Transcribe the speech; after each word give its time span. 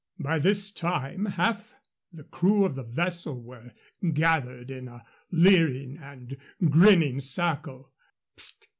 By 0.19 0.39
this 0.39 0.71
time 0.71 1.25
half 1.25 1.75
the 2.11 2.23
crew 2.23 2.65
of 2.65 2.73
the 2.73 2.81
vessel 2.83 3.39
were 3.39 3.71
gathered 4.15 4.71
in 4.71 4.87
a 4.87 5.05
leering 5.29 5.99
and 5.99 6.37
grinning 6.71 7.19
circle. 7.19 7.93